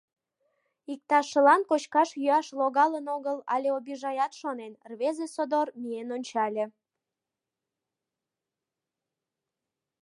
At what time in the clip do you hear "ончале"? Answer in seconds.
6.15-6.65